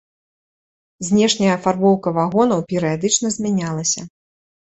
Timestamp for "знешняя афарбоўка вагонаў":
1.09-2.59